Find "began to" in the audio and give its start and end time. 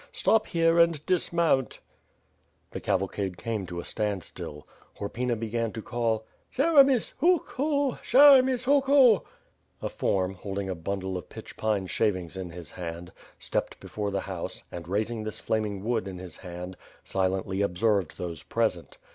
5.39-5.81